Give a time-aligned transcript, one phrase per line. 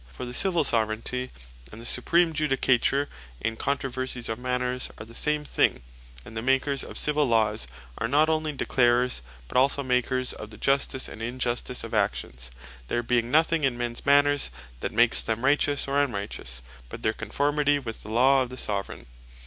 [0.09, 1.29] For the Civill Soveraignty,
[1.71, 3.07] and supreme Judicature
[3.39, 5.83] in controversies of Manners, are the same thing:
[6.25, 7.67] And the Makers of Civill Laws,
[7.99, 12.49] are not onely Declarers, but also Makers of the justice, and injustice of actions;
[12.87, 17.77] there being nothing in mens Manners that makes them righteous, or unrighteous, but their conformity
[17.77, 19.05] with the Law of the Soveraign.